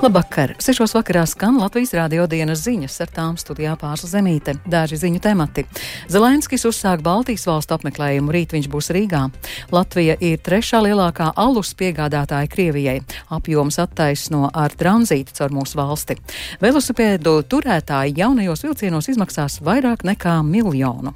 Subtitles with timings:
[0.00, 0.54] Labvakar!
[0.56, 4.54] Sešos vakarā skan Latvijas rādio dienas ziņas ar tām studijā pārsla zemīte.
[4.64, 5.66] Daži ziņu temati.
[6.08, 9.26] Zelenskis uzsāk Baltijas valstu apmeklējumu, rīt viņš būs Rīgā.
[9.68, 12.98] Latvija ir trešā lielākā alus piegādātāja Krievijai.
[13.28, 16.16] Apjoms attaisno ar tranzītu caur mūsu valsti.
[16.64, 21.12] Velosipēdu turētāji jaunajos vilcienos izmaksās vairāk nekā miljonu.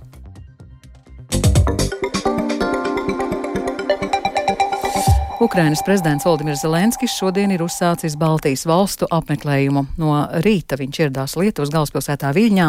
[5.40, 9.80] Ukrainas prezidents Valdimirs Zelenskis šodien ir uzsācis Baltijas valstu apmeklējumu.
[9.98, 10.12] No
[10.44, 12.66] rīta viņš ieradās Lietuvas galvaspilsētā Viļņā,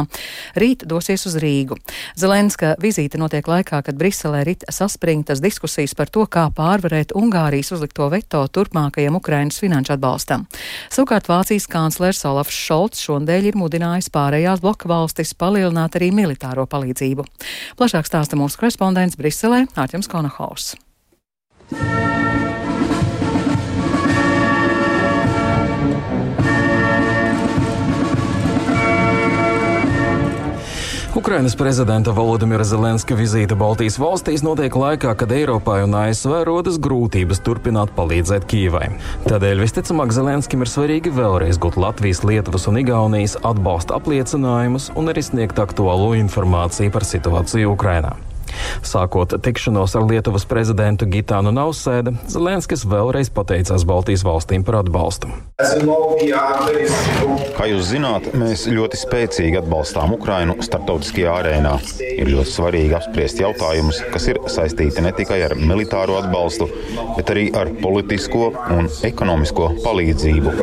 [0.57, 1.77] rīt dosies uz Rīgu.
[2.17, 8.09] Zelenska vizīte notiek laikā, kad Briselē rit saspringtas diskusijas par to, kā pārvarēt Ungārijas uzlikto
[8.09, 10.47] veto turpmākajam Ukrainas finanšu atbalstam.
[10.89, 17.29] Savukārt Vācijas kanclers Olafs Šolts šodien ir mudinājis pārējās bloka valstis palielināt arī militāro palīdzību.
[17.77, 20.73] Plašāk stāsta mūsu korespondents Briselē Ārķems Konahaus.
[31.25, 37.41] Ukrainas prezidenta Volodimira Zelenska vizīte Baltijas valstīs notiek laikā, kad Eiropai un ASV rodas grūtības
[37.41, 38.91] turpināt palīdzēt Kīvai.
[39.25, 45.25] Tādēļ visticamāk Zelenskim ir svarīgi vēlreiz gūt Latvijas, Lietuvas un Igaunijas atbalsta apliecinājumus un arī
[45.25, 48.13] sniegt aktuālo informāciju par situāciju Ukrainā.
[48.85, 55.31] Sākot tikšanos ar Lietuvas prezidentu Gitānu Nausēdu, Zelenskis vēlreiz pateicās Baltijas valstīm par atbalstu.
[57.55, 61.75] Kā jūs zināt, mēs ļoti spēcīgi atbalstām Ukrainu starptautiskajā arēnā.
[62.15, 66.67] Ir ļoti svarīgi apspriest jautājumus, kas ir saistīti ne tikai ar militāro atbalstu,
[67.15, 70.55] bet arī ar politisko un ekonomisko palīdzību.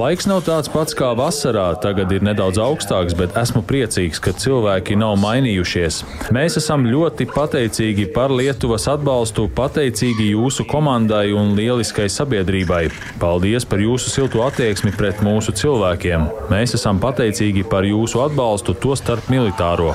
[0.00, 2.58] Laiks nav tāds pats kā vasarā, tagad ir nedaudz
[3.00, 6.02] augstāks, bet esmu priecīgs, ka cilvēki nav mainījušies.
[6.34, 12.90] Mēs esam ļoti pateicīgi par Lietuvas atbalstu, pateicīgi jūsu komandai un lieliskai sabiedrībai.
[13.20, 16.28] Paldies par jūsu silto attieksmi pret mūsu cilvēkiem.
[16.50, 19.94] Mēs esam pateicīgi par jūsu atbalstu, to starp militāro.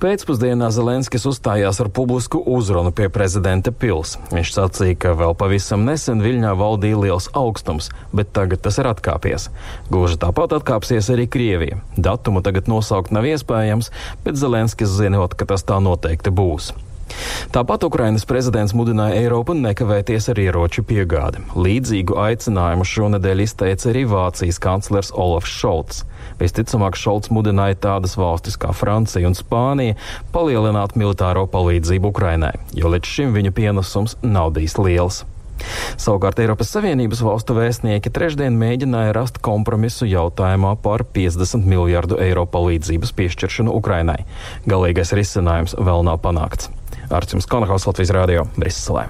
[0.00, 4.14] Pēcpusdienā Zelenskis uzstājās ar publisku uzrunu pie prezidenta pils.
[4.32, 9.50] Viņš sacīja, ka vēl pavisam nesen Viļņā valdīja liels augstums, bet tagad tas ir atkāpies.
[9.92, 11.82] Gluži tāpat atkāpsies arī Krievija.
[12.00, 13.92] Datumu tagad nosaukt nav iespējams,
[14.24, 16.72] bet Zelenskis zinot, ka tas tā noteikti būs.
[17.54, 21.42] Tāpat Ukrainas prezidents mudināja Eiropu nekavēties ar ieroču piegādi.
[21.58, 26.04] Līdzīgu aicinājumu šonadēļ izteica arī Vācijas kanclers Olafs Šolts.
[26.40, 29.98] Visticamāk, Šolts mudināja tādas valstis kā Francija un Spānija
[30.34, 35.24] palielināt militāro palīdzību Ukrainai, jo līdz šim viņu pienesums nav bijis liels.
[36.00, 43.12] Savukārt Eiropas Savienības valstu vēstnieki trešdien mēģināja rast kompromisu jautājumā par 50 miljardu eiro palīdzības
[43.18, 44.22] piešķiršanu Ukrainai.
[44.70, 46.70] Galīgais risinājums vēl nav panākts.
[47.10, 49.08] Arčuns Konahaus Latvijas Rādio Briselē.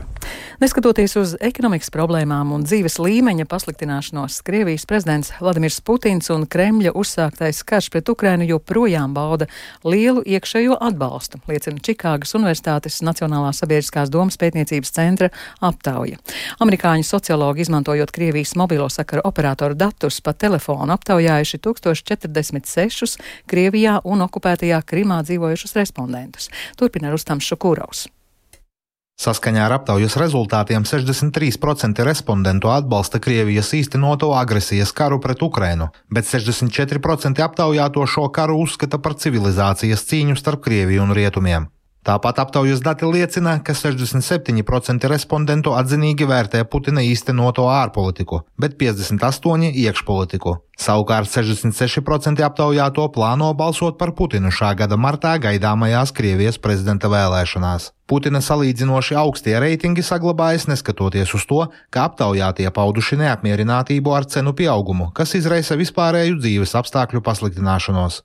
[0.61, 7.63] Neskatoties uz ekonomikas problēmām un dzīves līmeņa pasliktināšanos, Krievijas prezidents Vladimirs Putins un Kremļa uzsāktais
[7.65, 9.49] karš pret Ukrainu joprojām bauda
[9.89, 15.31] lielu iekšējo atbalstu, liecina Čikāgas Universitātes Nacionālās sabiedriskās domas pētniecības centra
[15.65, 16.21] aptauja.
[16.61, 23.17] Amerikāņu sociologi, izmantojot Krievijas mobilo sakaru operatoru datus pa telefonu, aptaujājuši 1046
[23.49, 26.53] Krievijā un okupētajā Krimā dzīvojušus respondentus.
[26.77, 28.11] Turpina Rustams Šukūraus.
[29.21, 37.45] Saskaņā ar aptaujas rezultātiem 63% respondentu atbalsta Krievijas īstenoto agresijas karu pret Ukrainu, bet 64%
[37.45, 41.69] aptaujāto šo karu uzskata par civilizācijas cīņu starp Krieviju un Rietumiem.
[42.01, 50.57] Tāpat aptaujas dati liecina, ka 67% respondentu atzinīgi vērtē Putina īstenoto ārpolitiku, bet 58% iekšpolitiku.
[50.81, 57.91] Savukārt 66% aptaujāto plāno balsot par Putinu šā gada martā gaidāmajās Krievijas prezidenta vēlēšanās.
[58.09, 65.13] Putina salīdzinoši augstie reitingi saglabājas neskatoties uz to, ka aptaujātie pauduši neapmierinātību ar cenu pieaugumu,
[65.13, 68.23] kas izraisa vispārēju dzīves apstākļu pasliktināšanos.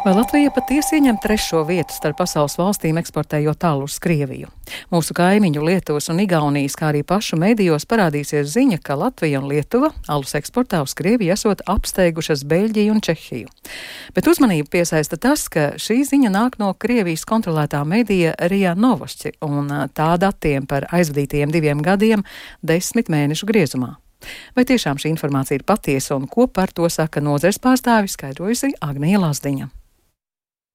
[0.00, 4.48] Vai Latvija patiesi ieņem trešo vietu starp pasaules valstīm eksportējot tālu uz Krieviju?
[4.88, 9.90] Mūsu kaimiņu Lietuvas un Igaunijas, kā arī pašu medijos parādīsies ziņa, ka Latvija un Lietuva
[10.08, 13.50] alus eksportā uz Krieviju esot apsteigušas Beļģiju un Čehiju.
[14.16, 19.68] Bet uzmanību piesaista tas, ka šī ziņa nāk no Krievijas kontrolētā medija Rijā Novošķi un
[19.92, 22.24] tā datiem par aizvadītajiem diviem gadiem
[22.64, 23.98] desmit mēnešu griezumā.
[24.56, 29.20] Vai tiešām šī informācija ir patiesa un ko par to saka nozars pārstāvis, skaidrojusi Agnija
[29.20, 29.68] Lazdiņa.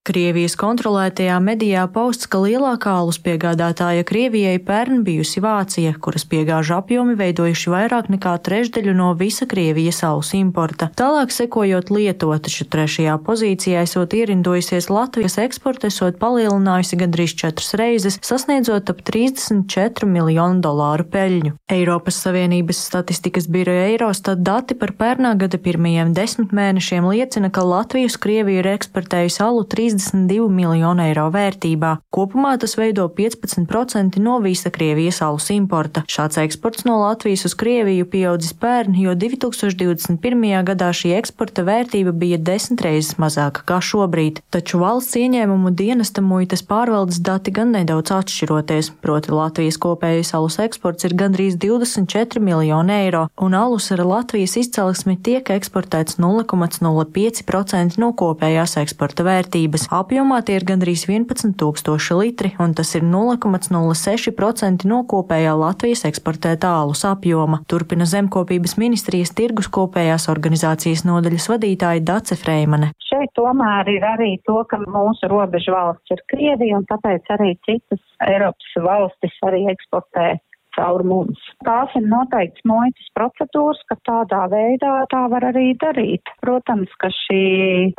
[0.05, 7.15] Krievijas kontrolētajā medijā pausts, ka lielākā alus piegādātāja Krievijai pērn bijusi Vācija, kuras piegāžu apjomi
[7.17, 10.91] veidojuši vairāk nekā trešdaļu no visa Krievijas alus importa.
[10.93, 18.19] Tālāk sekojot Lietuva, taču trešajā pozīcijā esot ierindojusies Latvijas eksporta, esot palielinājusi gandrīz četras reizes,
[18.21, 21.55] sasniedzot ap 34 miljonu dolāru peļņu.
[21.79, 28.13] Eiropas Savienības statistikas biroja Eirostat dati par pērnā gada pirmajiem desmit mēnešiem liecina, ka Latvija
[28.13, 31.95] uz Krieviju ir eksportējusi alu 3 32 miljonu eiro vērtībā.
[32.13, 36.03] Kopumā tas veido 15% no visa Krievijas alus importa.
[36.11, 40.63] Šāds eksports no Latvijas uz Krieviju pieaudzis pērn, jo 2021.
[40.67, 44.41] gadā šī eksporta vērtība bija desmit reizes mazāka kā šobrīd.
[44.53, 51.07] Taču valsts ieņēmumu dienesta muitas pārvaldes dati gan nedaudz atšķiroties, proti Latvijas kopējais alus eksports
[51.07, 58.77] ir gandrīz 24 miljoni eiro, un alus ar Latvijas izcelsmi tiek eksportēts 0,05% no kopējās
[58.81, 59.84] eksporta vērtības.
[59.93, 66.71] Apjomā tie ir gandrīz 11 tūkstoši litri, un tas ir 0,06% no kopējā Latvijas eksportētā
[66.81, 67.61] alus apjoma.
[67.69, 72.91] Turpina zemkopības ministrijas tirgus kopējās organizācijas nodaļas vadītāja Dace Freimane.
[73.05, 78.01] Šeit tomēr ir arī to, ka mūsu robežu valsts ir Krievija, un tāpēc arī citas
[78.25, 80.35] Eiropas valstis arī eksportē
[80.75, 81.41] caur mums.
[81.65, 86.31] Tās ir noteikts muitas procedūras, ka tādā veidā tā var arī darīt.
[86.43, 87.41] Protams, ka šī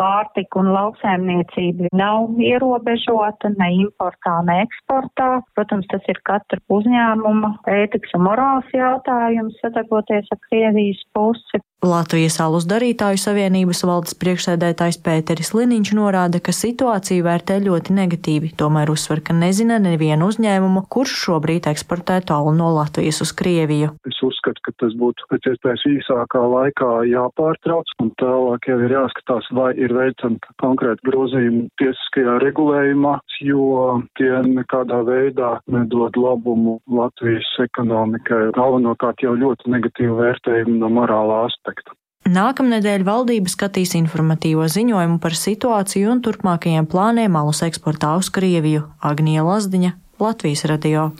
[0.00, 5.30] pārtika un lauksēmniecība nav ierobežota ne importā, ne eksportā.
[5.58, 11.62] Protams, tas ir katra uzņēmuma ētikas un morāls jautājums sadarboties ar Krievijas pusi.
[11.84, 18.88] Latvijas alus darītāju savienības valdes priekšsēdētājs Pēteris Liniņš norāda, ka situāciju vērtē ļoti negatīvi, tomēr
[18.88, 23.90] uzsver, ka nezina nevienu uzņēmumu, kurš šobrīd eksportētu alu no Latvijas uz Krieviju.
[24.08, 29.52] Es uzskatu, ka tas būtu pēc iespējas īsākā laikā jāpārtrauc, un tālāk jau ir jāskatās,
[29.52, 38.46] vai ir veicami konkrēti grozījumi tiesiskajā regulējumā, jo tie nekādā veidā nedod labumu Latvijas ekonomikai.
[38.56, 41.96] Galvenokārt jau ļoti negatīvu vērtējumu no morālā aspekta aspektu.
[42.26, 48.88] Nākamnedēļ valdība skatīs informatīvo ziņojumu par situāciju un turpmākajiem plāniem alus eksportā uz Krieviju.
[48.98, 51.12] Agnija Lazdiņa, Latvijas radio.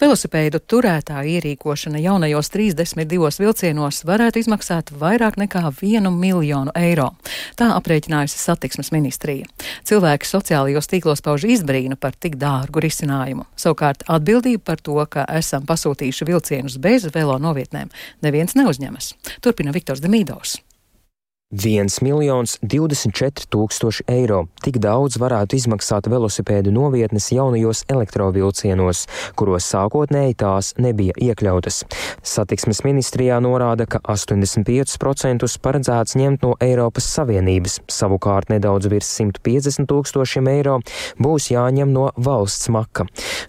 [0.00, 7.10] Velosipēdu turētāju ierīkošana jaunajos 32 vilcienos varētu izmaksāt vairāk nekā 1 miljonu eiro.
[7.60, 9.44] Tā aprēķinājusi satiksmes ministrija.
[9.84, 13.44] Cilvēki sociālajos tīklos pauž izbrīnu par tik dārgu risinājumu.
[13.60, 17.92] Savukārt atbildību par to, ka esam pasūtījuši vilcienus bez velo novietnēm,
[18.24, 19.12] neviens neuzņemas.
[19.44, 20.62] Turpina Viktors Demīdovs.
[21.50, 24.44] 1 miljons 24 tūkstoši eiro.
[24.62, 29.00] Tik daudz varētu izmaksāt velosipēdu novietnes jaunajos elektrovilcienos,
[29.34, 31.80] kuros sākotnēji tās nebija iekļautas.
[32.22, 40.52] Satiksmes ministrijā norāda, ka 85% paredzēts ņemt no Eiropas Savienības, savukārt nedaudz virs 150 tūkstošiem
[40.54, 40.78] eiro
[41.18, 43.08] būs jāņem no valsts maka.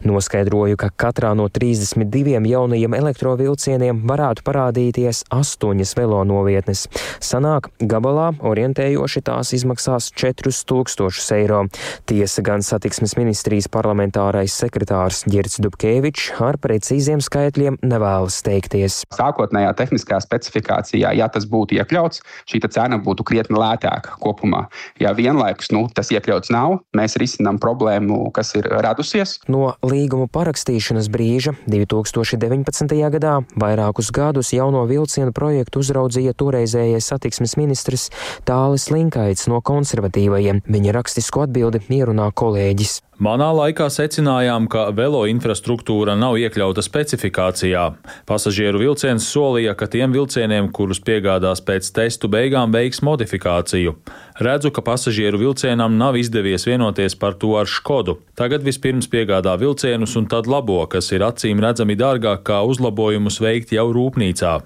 [0.09, 6.87] Noskaidroju, ka katrā no 32 jaunajiem elektrovilcieniem varētu parādīties astoņas velo novietnes.
[7.21, 11.65] Sanāk, gabalā orientējoši tās izmaksās 4000 eiro.
[12.09, 19.01] Tiesa gan satiksmes ministrijas parlamentārais sekretārs Girts Dubkevičs ar precīziem skaitļiem nevēlas steigties.
[19.15, 24.65] Sākotnējā tehniskā specifikācijā, ja tas būtu iekļauts, šī cena būtu krietni lētāka kopumā.
[25.01, 29.39] Ja vienlaikus nu, tas iekļauts nav, mēs risinām problēmu, kas ir radusies.
[29.51, 32.95] No līguma parakstīšanas brīža 2019.
[33.17, 38.11] gadā vairākus gadus jauno vilcienu projektu uzraudzīja toreizējais satiksmes ministrs ministrs
[38.45, 40.63] Tālis Linkaits no konservatīvajiem.
[40.69, 43.01] Viņa rakstisku atbildi ierunā kolēģis.
[43.21, 47.83] Manā laikā secinājām, ka velo infrastruktūra nav iekļauta specifikācijā.
[48.25, 53.93] Pasažieru vilciens solīja, ka tiem vilcieniem, kurus piegādās pēc testu beigām, veiks modifikāciju.
[54.41, 58.15] Redzu, ka pasažieru vilcienam nav izdevies vienoties par to ar Škodu.
[58.33, 63.77] Tagad vispirms piegādā vilcienus un tad labo, kas ir acīm redzami dārgāk kā uzlabojumus veikt
[63.77, 64.57] jau rūpnīcā.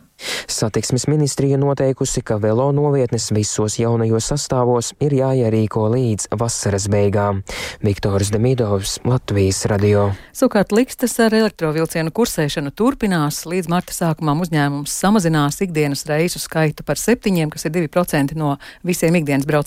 [0.48, 7.42] Satiksmes ministrija noteikusi, ka velo novietnes visos jaunajos sastāvos ir jāierīko līdz vasaras beigām.
[7.84, 10.08] Viktors Demidovs, Latvijas radio.
[10.32, 13.42] Savukārt likstas ar elektrovilcienu kursēšanu turpinās.
[13.50, 18.56] Līdz marta sākumam uzņēmums samazinās ikdienas reisu skaitu par septiņiem, kas ir 2% no
[18.88, 19.65] visiem ikdienas braucieniem.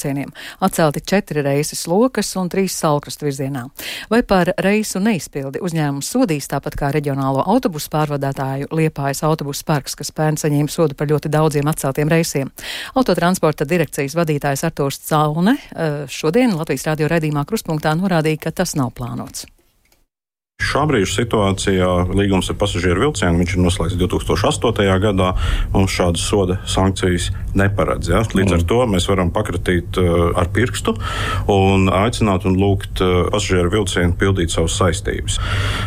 [0.65, 3.67] Atcelti četri reises lokas un trīs salkrastu virzienā.
[4.11, 10.13] Vai par reisu neizpildi uzņēmums sodīs tāpat kā reģionālo autobusu pārvadātāju Liepājas autobusu parks, kas
[10.15, 12.51] pērn saņēma sodu par ļoti daudziem atceltiem reisiem.
[12.95, 18.95] Autotransporta direkcijas vadītājs Artūrs Caune eh, šodien Latvijas radio redzījumā kruspunktā norādīja, ka tas nav
[18.97, 19.47] plānots.
[20.59, 21.89] Šā brīža situācijā
[22.19, 24.89] līgums ar pasažieru vilcienu ir noslēgts 2008.
[25.05, 25.29] gadā.
[25.71, 28.11] Mums šādas soda sankcijas neparedz.
[28.11, 28.25] Ja?
[28.27, 28.67] Līdz ar mm.
[28.73, 30.97] to mēs varam pakratīt uh, ar pirkstu
[31.55, 35.39] un aicināt un lūgt uh, pasažieru vilcienu pildīt savas saistības.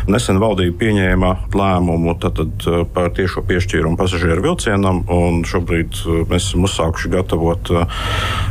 [0.08, 6.00] Nesen valdība pieņēma lēmumu tātad, uh, par tiešo piešķīrumu pasažieru vilcienam, un šobrīd
[6.32, 7.76] mēs esam uzsākuši gatavot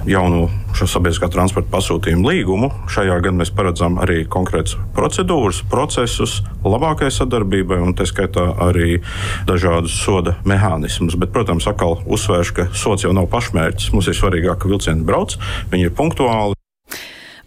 [0.05, 2.71] jaunu šo sabiedriskā transporta pasūtījumu līgumu.
[2.91, 9.01] Šajā gadā mēs paredzam arī konkrētas procedūras, procesus labākai sadarbībai, un tā skaitā arī
[9.49, 11.17] dažādus soda mehānismus.
[11.19, 13.91] Bet, protams, atkal uzsvēršu, ka sots jau nav pašmērķis.
[13.95, 15.37] Mums ir svarīgāk, ka vilcieni brauc,
[15.73, 16.60] viņi ir punktuāli.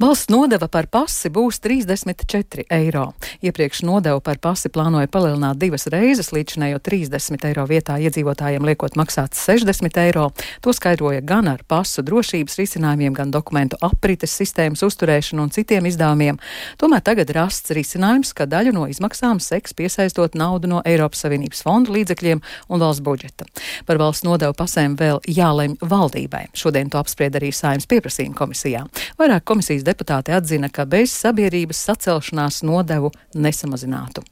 [0.01, 3.05] Valsts nodeva par pasi būs 34 eiro.
[3.47, 9.39] Iepriekš nodevu par pasi plānoja palielināt divas reizes, līdzinējo 30 eiro vietā iedzīvotājiem liekot maksāt
[9.39, 10.25] 60 eiro.
[10.67, 16.43] To skaidroja gan ar pasu drošības risinājumiem, gan dokumentu aprites sistēmas uzturēšanu un citiem izdevumiem.
[16.83, 21.95] Tomēr tagad rasts risinājums, ka daļu no izmaksām seks piesaistot naudu no Eiropas Savienības fondu
[21.95, 23.47] līdzekļiem un valsts budžeta.
[23.87, 26.49] Par valsts nodevu pasēm vēl jālemj valdībai.
[26.51, 28.83] Šodien to apspried arī Saimnes pieprasījuma komisijā.
[29.23, 34.25] Vairāk komisijas deputāti atzina, ka bez sabiedrības sacelšanās nodevu nesamazinātu.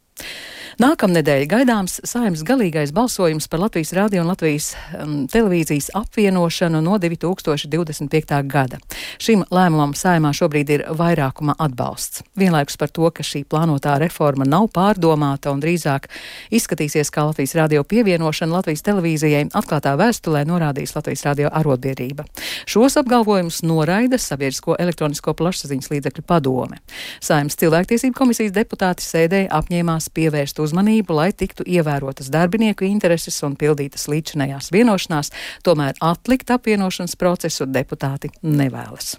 [0.81, 8.39] Nākamnedēļ gaidāms saimnes galīgais balsojums par Latvijas radio un Latvijas um, televīzijas apvienošanu no 2025.
[8.49, 8.79] gada.
[9.21, 12.23] Šim lēmumam saimā šobrīd ir vairākuma atbalsts.
[12.41, 16.09] Vienlaikus par to, ka šī plānotā reforma nav pārdomāta un drīzāk
[16.57, 22.25] izskatīsies kā Latvijas radio pievienošana Latvijas televīzijai, atklātā vēstulē norādījis Latvijas radio arotbiedrība.
[22.65, 26.81] Šos apgalvojumus noraida Sabiedrisko elektronisko plašsaziņas līdzekļu padome.
[27.21, 34.09] Saimnes cilvēktiesību komisijas deputāti sēdē apņēmās pievērst uzmanību, lai tiktu ievērotas darbinieku intereses un pildītas
[34.13, 35.33] līdzinējās vienošanās,
[35.67, 39.17] tomēr atlikt apvienošanas procesu deputāti nevēlas.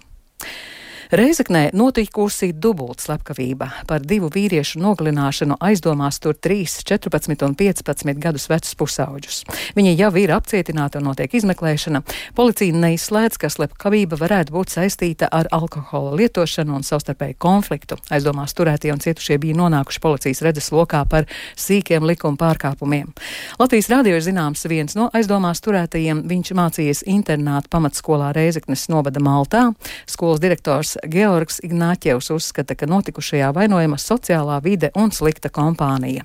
[1.14, 3.68] Reizeknē notikusi dubulta slepkavība.
[3.86, 9.36] Par divu vīriešu nogalināšanu aizdomās tur 3, 14 un 15 gadus vecus pusauģus.
[9.76, 12.00] Viņi jau ir apcietināti un notiek izmeklēšana.
[12.34, 18.00] Policija neizslēdz, ka slepkavība varētu būt saistīta ar alkohola lietošanu un savstarpēju konfliktu.
[18.10, 23.14] Aizdomās turētie un cietušie bija nonākuši policijas redzes lokā par sīkiem likuma pārkāpumiem.
[23.62, 26.26] Latvijas radio ir zināms viens no aizdomās turētajiem.
[26.34, 29.68] Viņš mācījies internāta pamatskolā Reizeknes novada Maltā.
[30.10, 36.24] Skolas direktors Georgs Ignāķevs uzskata, ka notikušajā vainojama sociālā vide un slikta kompānija.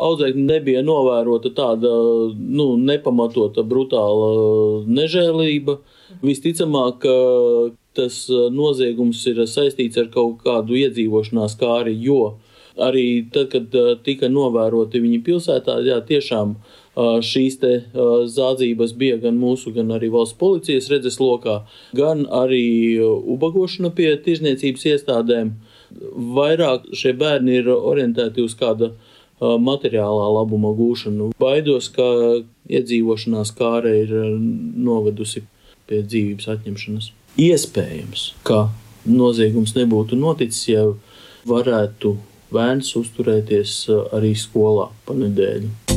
[0.00, 1.90] Audzēkņi nebija novērota tāda
[2.34, 4.30] nu, nepamatota, brutāla
[4.88, 5.76] nežēlība.
[6.24, 7.04] Visticamāk,
[7.98, 8.20] tas
[8.54, 12.38] noziegums ir saistīts ar kaut kādu iedzīvošanās kāri, jo
[12.80, 13.74] arī tad, kad
[14.06, 17.58] tika novēroti viņi pilsētā, jā, tiešām uh, šīs
[18.34, 21.60] zādzības bija gan mūsu, gan arī valsts policijas redzeslokā,
[21.96, 25.54] gan arī ubagošana pie tirzniecības iestādēm.
[26.36, 28.92] Vairāk šie bērni ir orientēti uz kāda
[29.40, 31.30] materiālā labuma gūšanu.
[31.40, 32.04] Baidos, ka
[32.70, 35.46] iedzīvošanās kāra ir novedusi
[35.88, 37.10] pie dzīvības atņemšanas.
[37.40, 38.66] Iespējams, ka
[39.06, 40.84] noziegums nebūtu noticis, ja
[41.48, 42.18] varētu
[42.52, 45.89] bērns uzturēties arī skolā pa nedēļu.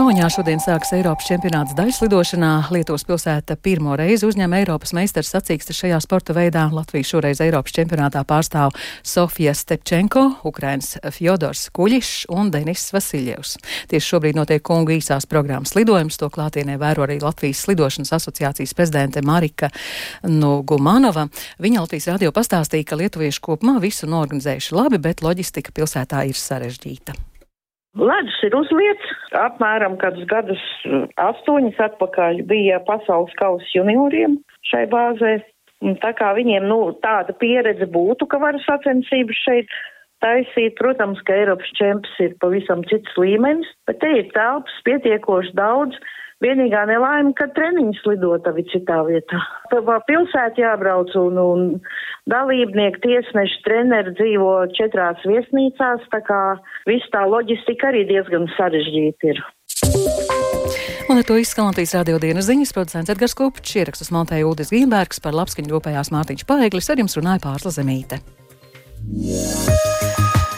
[0.00, 2.70] Kaunijā šodien sākas Eiropas čempionāts daļslidošanā.
[2.72, 6.62] Lietuvas pilsēta pirmo reizi uzņem Eiropas meistars sacīkstes šajā sporta veidā.
[6.72, 8.72] Latvija šoreiz Eiropas čempionātā pārstāv
[9.04, 13.58] Sofija Stepčenko, Ukrainas Fjodors Kuļišs un Denis Vasiljevs.
[13.92, 16.16] Tieši šobrīd notiek kungu īsās programmas lidojums.
[16.16, 19.68] To klātienē vēro arī Latvijas slidošanas asociācijas prezidente Marika
[20.24, 21.28] Nugumanova.
[21.60, 27.26] Viņa Latvijas radio pastāstīja, ka lietuvieši kopumā visu norganizējuši labi, bet loģistika pilsētā ir sarežģīta.
[27.98, 30.60] Ledus ir uzliets, apmēram kādus gadus
[31.18, 34.38] astoņus atpakaļ bija pasaules kausa junioriem
[34.70, 35.40] šai bāzē.
[36.04, 39.74] Tā kā viņiem, nu, tāda pieredze būtu, ka var sacensības šeit
[40.24, 40.78] taisīt.
[40.80, 45.98] Protams, ka Eiropas čemps ir pavisam cits līmenis, bet te ir telpas pietiekoši daudz.
[46.40, 49.42] Vienīgā nelaime, ka treniņš lidotavi citā vietā.
[49.68, 51.66] Pa pilsētu jābrauc un, un
[52.32, 56.40] dalībnieki, tiesneši, treneri dzīvo četrās viesnīcās, tā kā
[56.88, 59.44] viss tā loģistika arī diezgan sarežģīta ir.
[61.10, 65.20] Un ar to izskan Latvijas radio dienas ziņas producents Edgars Kupčs, ierakstus montēja Udis Gīmbergs
[65.20, 68.24] par labskaņu rūpējās Mārtiņš Paeglis, ar jums runāja Pārsla Zemīte.
[69.10, 69.89] Yeah.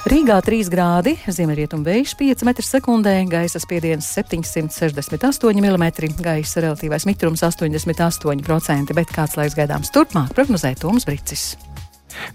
[0.03, 5.87] Rīgā 3 grādi, ziemeļrietumu vējš 5 m2, gaisa spiediens 768 mm,
[6.19, 11.53] gaisa relatīvais mitrums 88%, bet kāds laiks gaidāms turpmāk prognozē Toms Bricis.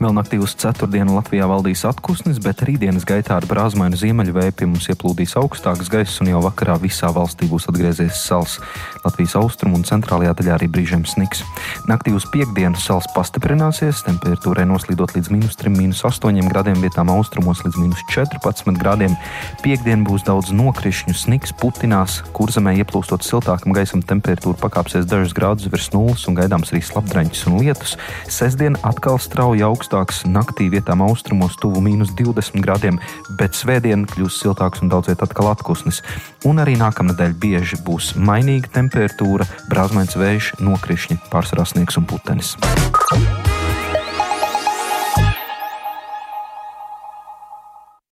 [0.01, 4.89] Vēl naktī uz ceturtdienu Latvijā valdīs atpūsnis, bet rītdienas gaitā ar brāzmainu ziemeļvēju pie mums
[4.91, 8.57] ieplūdīs augstāks gaiss, un jau vakarā visā valstī būs atgriezies sals.
[9.05, 11.43] Latvijas austrumu un centrālajā daļā arī brīžiem sniks.
[11.89, 17.63] Naktī uz piekdienu sals pastiprināsies, temperatūrai noslīdot līdz minus 3, minus 8 grādiem, vietām austrumos
[17.65, 19.15] līdz minus 14 grādiem.
[19.63, 25.91] Piektdien būs daudz nokrišņu, sniks putinās, kurzemē ieplūstot siltākam gaisam, temperatūra pakāpsies dažus grādus virs
[25.93, 27.95] nulles un gaidāms arī slapdreņķis un lietus.
[28.31, 32.99] Sestdien atkal strauji augstāks, naktī vietām austrumos tuvu mīnus 20 grādiem,
[33.39, 36.03] bet svētdien kļūs siltāks un daudziet atkal atpūsnis.
[36.47, 42.55] Un arī nākamnedēļ bieži būs mainīga temperatūra, brāzmēns vējš, nokrišņi, pārsvarā sniegs un putenis.